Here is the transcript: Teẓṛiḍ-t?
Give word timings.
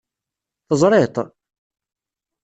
Teẓṛiḍ-t? 0.67 1.15